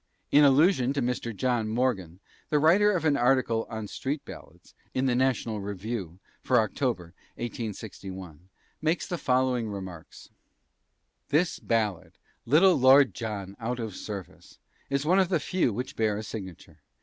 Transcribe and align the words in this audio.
In 0.31 0.43
allusion 0.43 0.93
to 0.93 1.01
Mr. 1.03 1.31
John 1.35 1.67
Morgan, 1.69 2.21
the 2.49 2.57
writer 2.57 2.91
of 2.91 3.05
an 3.05 3.15
article 3.15 3.67
on 3.69 3.87
"Street 3.87 4.25
Ballads" 4.25 4.73
in 4.95 5.05
the 5.05 5.13
National 5.13 5.61
Review 5.61 6.17
for 6.41 6.59
October, 6.59 7.13
1861, 7.35 8.49
makes 8.81 9.05
the 9.05 9.19
following 9.19 9.69
remarks: 9.69 10.29
"This 11.29 11.59
ballad 11.59 12.13
'Little 12.47 12.73
Lord 12.77 13.13
John 13.13 13.55
out 13.59 13.77
of 13.79 13.95
Service' 13.95 14.57
is 14.89 15.05
one 15.05 15.19
of 15.19 15.29
the 15.29 15.39
few 15.39 15.71
which 15.71 15.95
bear 15.95 16.17
a 16.17 16.23
signature. 16.23 16.81